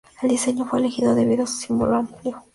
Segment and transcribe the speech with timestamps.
[0.23, 2.43] El diseño fue elegido debido a su simbolismo amplio.